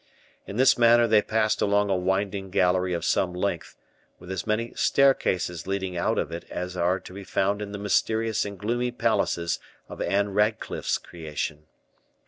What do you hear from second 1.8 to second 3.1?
a winding gallery of